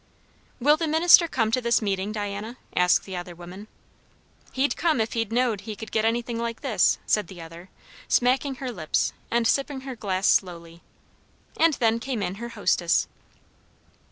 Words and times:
"Will 0.59 0.77
the 0.77 0.87
minister 0.87 1.27
come 1.27 1.51
to 1.51 1.61
the 1.61 1.79
meeting, 1.79 2.11
Diana?" 2.11 2.57
asked 2.75 3.03
the 3.05 3.15
other 3.15 3.35
woman. 3.35 3.67
"He'd 4.51 4.75
come, 4.75 4.99
if 4.99 5.13
he 5.13 5.23
knowed 5.25 5.61
he 5.61 5.75
could 5.75 5.91
get 5.91 6.05
anything 6.05 6.39
like 6.39 6.61
this," 6.61 6.97
said 7.05 7.27
the 7.27 7.39
other, 7.39 7.69
smacking 8.07 8.55
her 8.55 8.71
lips 8.71 9.13
and 9.29 9.45
sipping 9.47 9.81
her 9.81 9.95
glass 9.95 10.25
slowly. 10.25 10.81
And 11.55 11.73
then 11.75 11.99
came 11.99 12.23
in 12.23 12.33
her 12.41 12.49
hostess. 12.49 13.07